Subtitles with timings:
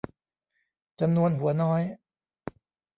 [0.99, 1.81] จำนวนหัวน้อย